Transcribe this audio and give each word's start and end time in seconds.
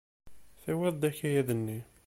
Tewwiḍ-d 0.63 1.09
akayad-nni. 1.09 1.79